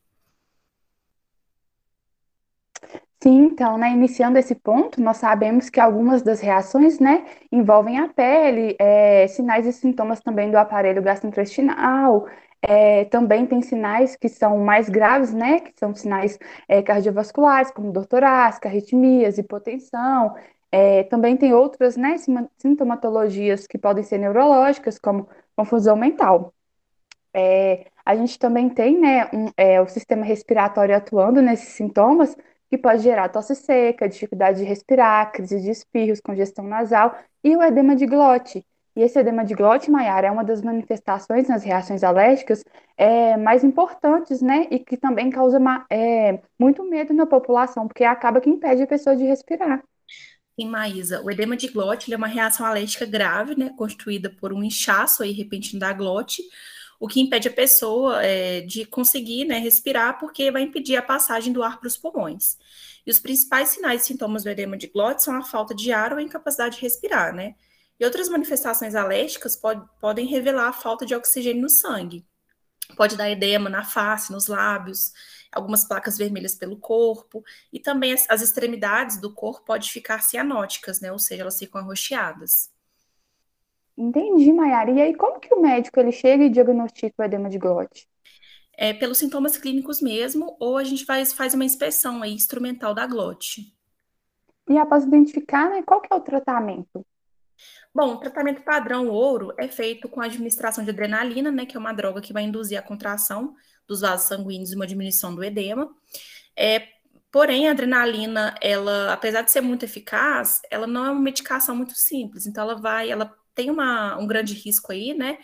Sim, 3.22 3.44
então, 3.44 3.78
né, 3.78 3.90
iniciando 3.92 4.36
esse 4.38 4.54
ponto, 4.54 5.00
nós 5.00 5.18
sabemos 5.18 5.70
que 5.70 5.78
algumas 5.78 6.22
das 6.22 6.40
reações, 6.40 6.98
né, 6.98 7.24
envolvem 7.52 7.98
a 8.00 8.08
pele, 8.08 8.74
é, 8.80 9.28
sinais 9.28 9.64
e 9.64 9.72
sintomas 9.72 10.20
também 10.20 10.50
do 10.50 10.56
aparelho 10.56 11.00
gastrointestinal, 11.00 12.26
é, 12.60 13.04
também 13.06 13.46
tem 13.46 13.62
sinais 13.62 14.16
que 14.16 14.28
são 14.28 14.58
mais 14.58 14.88
graves, 14.88 15.32
né, 15.32 15.60
que 15.60 15.72
são 15.78 15.94
sinais 15.94 16.36
é, 16.68 16.82
cardiovasculares, 16.82 17.70
como 17.70 17.92
dor 17.92 18.06
torácica, 18.06 18.68
arritmias, 18.68 19.38
hipotensão, 19.38 20.34
é, 20.72 21.04
também 21.04 21.36
tem 21.36 21.52
outras, 21.54 21.96
né, 21.96 22.16
sintomatologias 22.58 23.66
que 23.68 23.78
podem 23.78 24.02
ser 24.02 24.18
neurológicas, 24.18 24.98
como 24.98 25.28
confusão 25.54 25.94
mental. 25.96 26.52
É, 27.34 27.86
a 28.04 28.14
gente 28.16 28.38
também 28.38 28.68
tem, 28.68 28.98
né, 29.00 29.26
um, 29.32 29.46
é, 29.56 29.80
o 29.80 29.88
sistema 29.88 30.24
respiratório 30.24 30.94
atuando 30.96 31.40
nesses 31.40 31.68
sintomas, 31.70 32.36
que 32.72 32.78
pode 32.78 33.02
gerar 33.02 33.28
tosse 33.28 33.54
seca, 33.54 34.08
dificuldade 34.08 34.60
de 34.60 34.64
respirar, 34.64 35.30
crise 35.30 35.60
de 35.60 35.68
espirros, 35.68 36.22
congestão 36.22 36.64
nasal 36.64 37.14
e 37.44 37.54
o 37.54 37.62
edema 37.62 37.94
de 37.94 38.06
glote. 38.06 38.64
E 38.96 39.02
esse 39.02 39.18
edema 39.18 39.44
de 39.44 39.52
glote, 39.54 39.90
Maiara, 39.90 40.28
é 40.28 40.30
uma 40.30 40.42
das 40.42 40.62
manifestações 40.62 41.46
nas 41.48 41.62
reações 41.62 42.02
alérgicas 42.02 42.64
é, 42.96 43.36
mais 43.36 43.62
importantes, 43.62 44.40
né? 44.40 44.68
E 44.70 44.78
que 44.78 44.96
também 44.96 45.28
causa 45.28 45.58
é, 45.90 46.40
muito 46.58 46.82
medo 46.82 47.12
na 47.12 47.26
população, 47.26 47.86
porque 47.86 48.04
acaba 48.04 48.40
que 48.40 48.48
impede 48.48 48.84
a 48.84 48.86
pessoa 48.86 49.14
de 49.14 49.24
respirar. 49.24 49.84
Sim, 50.58 50.70
Maísa, 50.70 51.22
o 51.22 51.30
edema 51.30 51.54
de 51.58 51.68
glote 51.68 52.10
é 52.10 52.16
uma 52.16 52.26
reação 52.26 52.64
alérgica 52.64 53.04
grave, 53.04 53.54
né? 53.54 53.70
Constituída 53.76 54.30
por 54.30 54.50
um 54.50 54.64
inchaço 54.64 55.22
aí 55.22 55.32
repentino 55.32 55.78
da 55.78 55.92
glote, 55.92 56.42
o 57.02 57.08
que 57.08 57.20
impede 57.20 57.48
a 57.48 57.52
pessoa 57.52 58.24
é, 58.24 58.60
de 58.60 58.84
conseguir 58.86 59.44
né, 59.44 59.58
respirar, 59.58 60.20
porque 60.20 60.52
vai 60.52 60.62
impedir 60.62 60.94
a 60.94 61.02
passagem 61.02 61.52
do 61.52 61.60
ar 61.60 61.80
para 61.80 61.88
os 61.88 61.96
pulmões. 61.96 62.56
E 63.04 63.10
os 63.10 63.18
principais 63.18 63.70
sinais 63.70 64.02
e 64.02 64.06
sintomas 64.06 64.44
do 64.44 64.50
edema 64.50 64.76
de 64.76 64.86
glote 64.86 65.20
são 65.20 65.34
a 65.34 65.42
falta 65.42 65.74
de 65.74 65.90
ar 65.90 66.12
ou 66.12 66.20
a 66.20 66.22
incapacidade 66.22 66.76
de 66.76 66.82
respirar, 66.82 67.34
né? 67.34 67.56
E 67.98 68.04
outras 68.04 68.28
manifestações 68.28 68.94
alérgicas 68.94 69.56
pode, 69.56 69.84
podem 70.00 70.28
revelar 70.28 70.68
a 70.68 70.72
falta 70.72 71.04
de 71.04 71.12
oxigênio 71.12 71.62
no 71.62 71.68
sangue. 71.68 72.24
Pode 72.96 73.16
dar 73.16 73.28
edema 73.28 73.68
na 73.68 73.82
face, 73.82 74.30
nos 74.30 74.46
lábios, 74.46 75.12
algumas 75.50 75.84
placas 75.84 76.16
vermelhas 76.16 76.54
pelo 76.54 76.76
corpo, 76.76 77.42
e 77.72 77.80
também 77.80 78.12
as, 78.12 78.30
as 78.30 78.42
extremidades 78.42 79.20
do 79.20 79.34
corpo 79.34 79.66
podem 79.66 79.88
ficar 79.88 80.22
cianóticas, 80.22 81.00
né? 81.00 81.10
Ou 81.10 81.18
seja, 81.18 81.42
elas 81.42 81.58
ficam 81.58 81.80
arroxeadas. 81.80 82.70
Entendi, 83.96 84.52
Mayara. 84.52 84.90
E 84.90 85.00
aí, 85.00 85.14
como 85.14 85.38
que 85.38 85.54
o 85.54 85.60
médico 85.60 86.00
ele 86.00 86.12
chega 86.12 86.44
e 86.44 86.50
diagnostica 86.50 87.14
o 87.18 87.24
edema 87.24 87.48
de 87.48 87.58
glote? 87.58 88.08
É 88.74 88.92
pelos 88.92 89.18
sintomas 89.18 89.56
clínicos 89.56 90.00
mesmo, 90.00 90.56
ou 90.58 90.78
a 90.78 90.84
gente 90.84 91.04
faz, 91.04 91.32
faz 91.32 91.54
uma 91.54 91.64
inspeção 91.64 92.22
aí 92.22 92.32
instrumental 92.32 92.94
da 92.94 93.06
glote. 93.06 93.74
E 94.68 94.78
após 94.78 95.04
identificar, 95.04 95.68
né, 95.68 95.82
qual 95.82 96.00
que 96.00 96.12
é 96.12 96.16
o 96.16 96.20
tratamento? 96.20 97.04
Bom, 97.94 98.14
o 98.14 98.16
tratamento 98.16 98.62
padrão 98.62 99.08
ouro 99.08 99.52
é 99.58 99.68
feito 99.68 100.08
com 100.08 100.20
a 100.20 100.24
administração 100.24 100.82
de 100.82 100.90
adrenalina, 100.90 101.50
né, 101.52 101.66
que 101.66 101.76
é 101.76 101.80
uma 101.80 101.92
droga 101.92 102.22
que 102.22 102.32
vai 102.32 102.44
induzir 102.44 102.78
a 102.78 102.82
contração 102.82 103.54
dos 103.86 104.00
vasos 104.00 104.28
sanguíneos 104.28 104.72
e 104.72 104.76
uma 104.76 104.86
diminuição 104.86 105.34
do 105.34 105.44
edema. 105.44 105.94
É, 106.56 106.88
porém, 107.30 107.68
a 107.68 107.72
adrenalina, 107.72 108.54
ela, 108.62 109.12
apesar 109.12 109.42
de 109.42 109.50
ser 109.50 109.60
muito 109.60 109.84
eficaz, 109.84 110.62
ela 110.70 110.86
não 110.86 111.04
é 111.04 111.10
uma 111.10 111.20
medicação 111.20 111.76
muito 111.76 111.94
simples. 111.94 112.46
Então, 112.46 112.64
ela 112.64 112.80
vai, 112.80 113.10
ela 113.10 113.36
tem 113.54 113.70
uma, 113.70 114.18
um 114.18 114.26
grande 114.26 114.54
risco 114.54 114.92
aí, 114.92 115.14
né? 115.14 115.38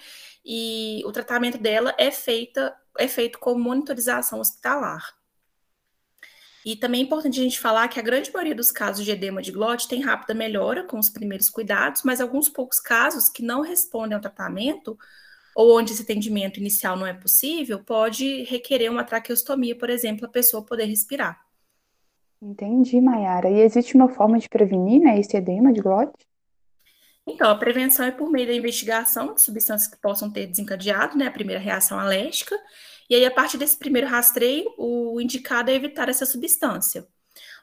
E 0.45 1.03
o 1.05 1.13
tratamento 1.13 1.59
dela 1.59 1.95
é, 1.99 2.11
feita, 2.11 2.75
é 2.99 3.09
feito 3.09 3.39
com 3.39 3.59
monitorização 3.59 4.41
hospitalar. 4.41 5.17
E 6.65 6.77
também 6.77 7.01
é 7.01 7.05
importante 7.05 7.41
a 7.41 7.43
gente 7.43 7.59
falar 7.59 7.89
que 7.89 7.99
a 7.99 8.03
grande 8.03 8.33
maioria 8.33 8.55
dos 8.55 8.71
casos 8.71 9.05
de 9.05 9.11
edema 9.11 9.41
de 9.41 9.53
glote 9.53 9.89
tem 9.89 10.03
rápida 10.03 10.35
melhora 10.35 10.85
com 10.85 10.99
os 10.99 11.09
primeiros 11.09 11.49
cuidados, 11.49 12.03
mas 12.03 12.21
alguns 12.21 12.49
poucos 12.49 12.81
casos 12.81 13.29
que 13.29 13.43
não 13.43 13.63
respondem 13.63 14.15
ao 14.15 14.21
tratamento 14.21 14.99
ou 15.55 15.77
onde 15.77 15.93
esse 15.93 16.03
atendimento 16.03 16.61
inicial 16.61 16.97
não 16.97 17.07
é 17.07 17.13
possível, 17.13 17.83
pode 17.83 18.45
requerer 18.45 18.91
uma 18.91 19.03
traqueostomia, 19.03 19.77
por 19.77 19.91
exemplo, 19.91 20.27
a 20.27 20.31
pessoa 20.31 20.65
poder 20.65 20.85
respirar. 20.85 21.41
Entendi, 22.41 23.01
Mayara. 23.01 23.51
E 23.51 23.61
existe 23.63 23.97
uma 23.97 24.09
forma 24.09 24.39
de 24.39 24.49
prevenir 24.49 25.01
né, 25.01 25.19
esse 25.19 25.37
edema 25.37 25.73
de 25.73 25.81
glote? 25.81 26.28
Então, 27.29 27.51
a 27.51 27.55
prevenção 27.55 28.07
é 28.07 28.11
por 28.11 28.31
meio 28.31 28.47
da 28.47 28.55
investigação 28.55 29.35
de 29.35 29.43
substâncias 29.43 29.91
que 29.91 30.01
possam 30.01 30.31
ter 30.31 30.47
desencadeado 30.47 31.17
né, 31.17 31.27
a 31.27 31.31
primeira 31.31 31.61
reação 31.61 32.01
alérgica, 32.01 32.59
e 33.09 33.15
aí, 33.15 33.25
a 33.25 33.31
partir 33.31 33.59
desse 33.59 33.77
primeiro 33.77 34.07
rastreio, 34.07 34.73
o 34.77 35.21
indicado 35.21 35.71
é 35.71 35.75
evitar 35.75 36.09
essa 36.09 36.27
substância. 36.27 37.07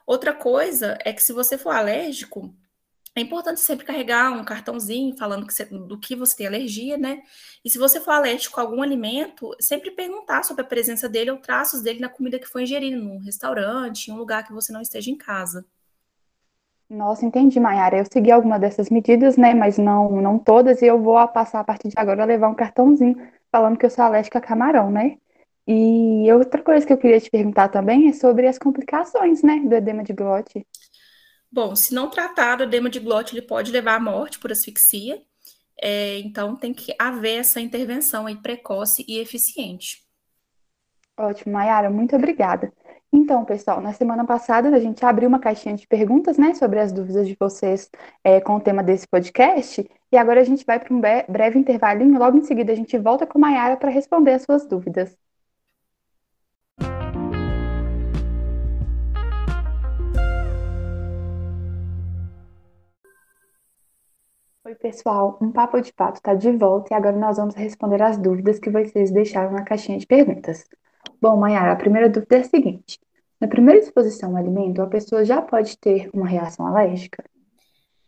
Outra 0.05 0.33
coisa 0.33 0.97
é 1.03 1.13
que 1.13 1.21
se 1.21 1.33
você 1.33 1.57
for 1.57 1.71
alérgico, 1.71 2.55
é 3.15 3.21
importante 3.21 3.59
sempre 3.61 3.85
carregar 3.85 4.31
um 4.31 4.43
cartãozinho 4.43 5.15
falando 5.17 5.47
que 5.47 5.53
você, 5.53 5.65
do 5.65 5.99
que 5.99 6.15
você 6.15 6.35
tem 6.35 6.47
alergia, 6.47 6.97
né? 6.97 7.21
E 7.63 7.69
se 7.69 7.77
você 7.77 7.99
for 8.01 8.11
alérgico 8.11 8.59
a 8.59 8.63
algum 8.63 8.81
alimento, 8.81 9.55
sempre 9.59 9.91
perguntar 9.91 10.43
sobre 10.43 10.63
a 10.63 10.67
presença 10.67 11.07
dele 11.07 11.31
ou 11.31 11.37
traços 11.37 11.81
dele 11.81 11.99
na 11.99 12.09
comida 12.09 12.37
que 12.37 12.47
foi 12.47 12.63
ingerida, 12.63 12.97
num 12.97 13.19
restaurante, 13.19 14.07
em 14.09 14.13
um 14.13 14.17
lugar 14.17 14.45
que 14.45 14.53
você 14.53 14.73
não 14.73 14.81
esteja 14.81 15.09
em 15.09 15.17
casa. 15.17 15.65
Nossa, 16.89 17.25
entendi, 17.25 17.59
Mayara. 17.59 17.97
Eu 17.97 18.05
segui 18.11 18.31
alguma 18.31 18.59
dessas 18.59 18.89
medidas, 18.89 19.37
né? 19.37 19.53
Mas 19.53 19.77
não, 19.77 20.21
não 20.21 20.37
todas, 20.37 20.81
e 20.81 20.85
eu 20.85 21.01
vou 21.01 21.27
passar 21.27 21.59
a 21.59 21.63
partir 21.63 21.89
de 21.89 21.95
agora 21.97 22.23
a 22.23 22.25
levar 22.25 22.47
um 22.47 22.55
cartãozinho 22.55 23.15
falando 23.51 23.77
que 23.77 23.85
eu 23.85 23.89
sou 23.89 24.03
alérgica 24.03 24.39
a 24.39 24.41
camarão, 24.41 24.91
né? 24.91 25.17
E 25.67 26.31
outra 26.31 26.61
coisa 26.61 26.85
que 26.85 26.93
eu 26.93 26.97
queria 26.97 27.19
te 27.19 27.29
perguntar 27.29 27.69
também 27.69 28.09
é 28.09 28.13
sobre 28.13 28.47
as 28.47 28.59
complicações, 28.59 29.41
né, 29.41 29.59
do 29.61 29.73
edema 29.73 30.03
de 30.03 30.13
glote. 30.13 30.65
Bom, 31.51 31.75
se 31.75 31.93
não 31.93 32.09
tratado, 32.09 32.63
o 32.63 32.67
edema 32.67 32.89
de 32.89 32.99
glote 32.99 33.33
ele 33.33 33.41
pode 33.41 33.71
levar 33.71 33.95
à 33.95 33.99
morte 33.99 34.37
por 34.37 34.51
asfixia, 34.51 35.19
é, 35.81 36.19
então 36.19 36.55
tem 36.55 36.73
que 36.73 36.93
haver 36.99 37.39
essa 37.39 37.59
intervenção 37.59 38.27
aí 38.27 38.35
precoce 38.35 39.03
e 39.07 39.17
eficiente. 39.17 40.03
Ótimo, 41.17 41.53
Mayara, 41.53 41.89
muito 41.89 42.15
obrigada. 42.15 42.71
Então, 43.17 43.45
pessoal, 43.45 43.79
na 43.79 43.93
semana 43.93 44.25
passada 44.25 44.67
a 44.75 44.79
gente 44.79 45.05
abriu 45.05 45.29
uma 45.29 45.39
caixinha 45.39 45.73
de 45.73 45.87
perguntas, 45.87 46.37
né, 46.37 46.53
sobre 46.53 46.79
as 46.81 46.91
dúvidas 46.91 47.25
de 47.25 47.35
vocês 47.39 47.89
é, 48.21 48.41
com 48.41 48.55
o 48.57 48.59
tema 48.59 48.83
desse 48.83 49.07
podcast, 49.07 49.89
e 50.11 50.17
agora 50.17 50.41
a 50.41 50.43
gente 50.43 50.65
vai 50.65 50.77
para 50.79 50.93
um 50.93 50.99
breve 50.99 51.57
intervalinho, 51.57 52.19
logo 52.19 52.37
em 52.37 52.43
seguida 52.43 52.73
a 52.73 52.75
gente 52.75 52.97
volta 52.97 53.25
com 53.25 53.37
a 53.37 53.41
Mayara 53.41 53.77
para 53.77 53.89
responder 53.89 54.33
as 54.33 54.41
suas 54.43 54.67
dúvidas. 54.67 55.17
Oi, 64.65 64.75
pessoal, 64.75 65.37
um 65.41 65.51
Papo 65.53 65.79
de 65.79 65.93
Pato 65.93 66.17
está 66.17 66.33
de 66.33 66.51
volta 66.51 66.93
e 66.93 66.97
agora 66.97 67.15
nós 67.15 67.37
vamos 67.37 67.55
responder 67.55 68.01
as 68.01 68.17
dúvidas 68.17 68.59
que 68.59 68.69
vocês 68.69 69.09
deixaram 69.09 69.51
na 69.53 69.63
caixinha 69.63 69.97
de 69.97 70.05
perguntas. 70.05 70.65
Bom, 71.21 71.37
Mayara, 71.37 71.71
a 71.73 71.75
primeira 71.75 72.09
dúvida 72.09 72.37
é 72.37 72.39
a 72.41 72.43
seguinte: 72.43 72.99
na 73.39 73.47
primeira 73.47 73.79
exposição 73.79 74.31
ao 74.31 74.37
alimento, 74.37 74.81
a 74.81 74.87
pessoa 74.87 75.25
já 75.25 75.41
pode 75.41 75.77
ter 75.77 76.09
uma 76.13 76.27
reação 76.27 76.65
alérgica? 76.67 77.23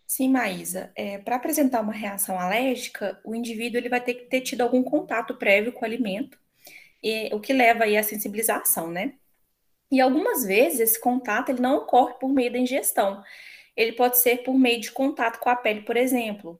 Sim, 0.05 0.29
Maísa. 0.29 0.91
É, 0.95 1.17
Para 1.17 1.35
apresentar 1.35 1.81
uma 1.81 1.93
reação 1.93 2.39
alérgica, 2.39 3.19
o 3.25 3.35
indivíduo 3.35 3.77
ele 3.77 3.89
vai 3.89 4.01
ter 4.01 4.13
que 4.13 4.25
ter 4.25 4.41
tido 4.41 4.61
algum 4.61 4.81
contato 4.83 5.35
prévio 5.35 5.73
com 5.73 5.81
o 5.81 5.85
alimento, 5.85 6.39
e, 7.03 7.33
o 7.33 7.39
que 7.39 7.53
leva 7.53 7.83
aí 7.83 7.97
à 7.97 8.03
sensibilização, 8.03 8.89
né? 8.89 9.13
E 9.91 10.01
algumas 10.01 10.45
vezes 10.45 10.79
esse 10.79 11.01
contato 11.01 11.49
ele 11.49 11.61
não 11.61 11.77
ocorre 11.77 12.15
por 12.15 12.29
meio 12.29 12.51
da 12.51 12.57
ingestão. 12.57 13.23
Ele 13.75 13.93
pode 13.93 14.17
ser 14.17 14.43
por 14.43 14.53
meio 14.53 14.81
de 14.81 14.91
contato 14.91 15.39
com 15.39 15.49
a 15.49 15.55
pele, 15.55 15.81
por 15.81 15.95
exemplo. 15.97 16.59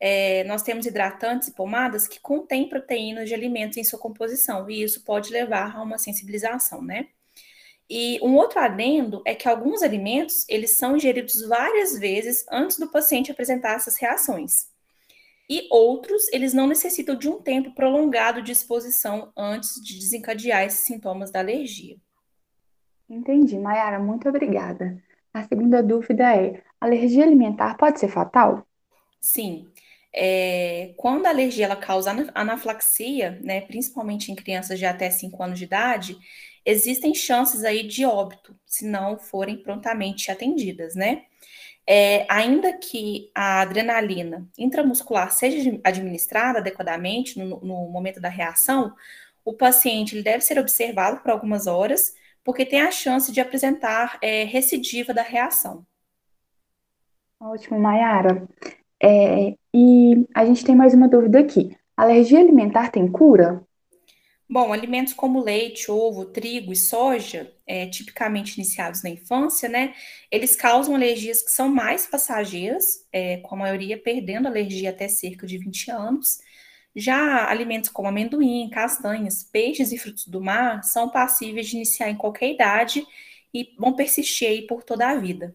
É, 0.00 0.44
nós 0.44 0.62
temos 0.62 0.86
hidratantes 0.86 1.48
e 1.48 1.54
pomadas 1.54 2.06
que 2.06 2.20
contêm 2.20 2.68
proteínas 2.68 3.28
de 3.28 3.34
alimentos 3.34 3.76
em 3.76 3.84
sua 3.84 3.98
composição, 3.98 4.68
e 4.70 4.82
isso 4.82 5.04
pode 5.04 5.32
levar 5.32 5.76
a 5.76 5.82
uma 5.82 5.98
sensibilização, 5.98 6.82
né? 6.82 7.08
E 7.90 8.20
um 8.22 8.34
outro 8.36 8.60
adendo 8.60 9.22
é 9.24 9.34
que 9.34 9.48
alguns 9.48 9.82
alimentos, 9.82 10.44
eles 10.48 10.76
são 10.76 10.96
ingeridos 10.96 11.40
várias 11.48 11.98
vezes 11.98 12.44
antes 12.50 12.78
do 12.78 12.90
paciente 12.90 13.32
apresentar 13.32 13.76
essas 13.76 13.96
reações. 13.96 14.68
E 15.48 15.66
outros, 15.70 16.30
eles 16.30 16.52
não 16.52 16.66
necessitam 16.66 17.16
de 17.16 17.28
um 17.28 17.40
tempo 17.40 17.74
prolongado 17.74 18.42
de 18.42 18.52
exposição 18.52 19.32
antes 19.34 19.82
de 19.82 19.98
desencadear 19.98 20.64
esses 20.64 20.80
sintomas 20.80 21.30
da 21.30 21.38
alergia. 21.38 21.96
Entendi, 23.08 23.58
Mayara, 23.58 23.98
muito 23.98 24.28
obrigada. 24.28 25.02
A 25.32 25.42
segunda 25.44 25.82
dúvida 25.82 26.36
é: 26.36 26.62
alergia 26.78 27.24
alimentar 27.24 27.78
pode 27.78 27.98
ser 27.98 28.08
fatal? 28.08 28.66
Sim. 29.18 29.66
É, 30.14 30.94
quando 30.96 31.26
a 31.26 31.30
alergia 31.30 31.66
ela 31.66 31.76
causa 31.76 32.10
anafilaxia, 32.34 33.38
né, 33.42 33.60
principalmente 33.62 34.32
em 34.32 34.34
crianças 34.34 34.78
de 34.78 34.86
até 34.86 35.10
5 35.10 35.42
anos 35.42 35.58
de 35.58 35.64
idade, 35.64 36.18
existem 36.64 37.14
chances 37.14 37.64
aí 37.64 37.86
de 37.86 38.04
óbito, 38.04 38.54
se 38.66 38.86
não 38.86 39.18
forem 39.18 39.62
prontamente 39.62 40.30
atendidas, 40.30 40.94
né? 40.94 41.22
É, 41.86 42.26
ainda 42.28 42.76
que 42.76 43.30
a 43.34 43.62
adrenalina 43.62 44.46
intramuscular 44.58 45.32
seja 45.32 45.80
administrada 45.82 46.58
adequadamente 46.58 47.38
no, 47.38 47.60
no 47.60 47.88
momento 47.88 48.20
da 48.20 48.28
reação, 48.28 48.94
o 49.42 49.54
paciente 49.54 50.14
ele 50.14 50.22
deve 50.22 50.42
ser 50.44 50.58
observado 50.58 51.22
por 51.22 51.30
algumas 51.30 51.66
horas, 51.66 52.12
porque 52.44 52.66
tem 52.66 52.82
a 52.82 52.90
chance 52.90 53.32
de 53.32 53.40
apresentar 53.40 54.18
é, 54.20 54.44
recidiva 54.44 55.14
da 55.14 55.22
reação. 55.22 55.86
Ótimo, 57.40 57.78
Mayara. 57.78 58.46
É, 59.02 59.54
e 59.72 60.26
a 60.34 60.44
gente 60.44 60.64
tem 60.64 60.74
mais 60.74 60.94
uma 60.94 61.08
dúvida 61.08 61.38
aqui. 61.40 61.76
Alergia 61.96 62.40
alimentar 62.40 62.90
tem 62.90 63.10
cura? 63.10 63.64
Bom, 64.50 64.72
alimentos 64.72 65.12
como 65.12 65.42
leite, 65.42 65.90
ovo, 65.90 66.24
trigo 66.24 66.72
e 66.72 66.76
soja, 66.76 67.52
é, 67.66 67.86
tipicamente 67.86 68.56
iniciados 68.56 69.02
na 69.02 69.10
infância, 69.10 69.68
né? 69.68 69.94
Eles 70.30 70.56
causam 70.56 70.94
alergias 70.94 71.42
que 71.42 71.50
são 71.50 71.68
mais 71.68 72.06
passageiras, 72.06 73.06
é, 73.12 73.36
com 73.38 73.54
a 73.56 73.58
maioria 73.58 74.00
perdendo 74.00 74.48
alergia 74.48 74.88
até 74.88 75.06
cerca 75.06 75.46
de 75.46 75.58
20 75.58 75.90
anos. 75.90 76.38
Já 76.96 77.48
alimentos 77.50 77.90
como 77.90 78.08
amendoim, 78.08 78.70
castanhas, 78.70 79.44
peixes 79.44 79.92
e 79.92 79.98
frutos 79.98 80.26
do 80.26 80.40
mar 80.40 80.82
são 80.82 81.10
passíveis 81.10 81.68
de 81.68 81.76
iniciar 81.76 82.08
em 82.08 82.16
qualquer 82.16 82.50
idade 82.50 83.06
e 83.52 83.74
vão 83.78 83.94
persistir 83.94 84.48
aí 84.48 84.66
por 84.66 84.82
toda 84.82 85.08
a 85.10 85.14
vida. 85.16 85.54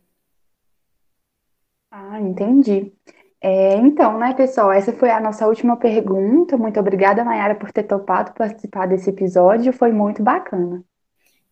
Ah, 1.91 2.19
entendi. 2.21 2.91
É, 3.45 3.75
então, 3.75 4.17
né, 4.17 4.33
pessoal, 4.33 4.71
essa 4.71 4.93
foi 4.93 5.09
a 5.09 5.19
nossa 5.19 5.45
última 5.45 5.75
pergunta. 5.75 6.55
Muito 6.55 6.79
obrigada, 6.79 7.25
Mayara, 7.25 7.55
por 7.55 7.73
ter 7.73 7.83
topado 7.83 8.31
participar 8.31 8.87
desse 8.87 9.09
episódio. 9.09 9.73
Foi 9.73 9.91
muito 9.91 10.23
bacana. 10.23 10.81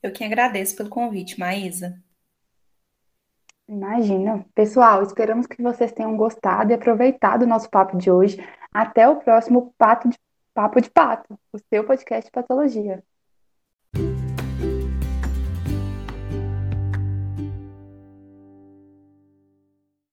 Eu 0.02 0.14
que 0.14 0.24
agradeço 0.24 0.78
pelo 0.78 0.88
convite, 0.88 1.38
Maísa. 1.38 2.02
Imagina. 3.68 4.46
Pessoal, 4.56 5.04
esperamos 5.04 5.46
que 5.46 5.62
vocês 5.62 5.92
tenham 5.92 6.16
gostado 6.16 6.72
e 6.72 6.76
aproveitado 6.76 7.44
o 7.44 7.48
nosso 7.48 7.70
papo 7.70 7.98
de 7.98 8.10
hoje. 8.10 8.38
Até 8.74 9.10
o 9.10 9.18
próximo 9.18 9.74
Papo 9.78 10.08
de 10.08 10.18
Papo, 10.54 10.80
de 10.80 10.90
Pato, 10.90 11.38
o 11.52 11.60
seu 11.60 11.84
podcast 11.84 12.26
de 12.26 12.32
patologia. 12.32 13.04